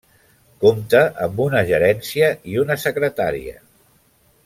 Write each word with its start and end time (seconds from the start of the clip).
Compta 0.63 1.01
amb 1.27 1.43
una 1.45 1.61
Gerència, 1.73 2.31
i 2.55 2.59
una 2.65 2.79
Secretaria. 2.89 3.59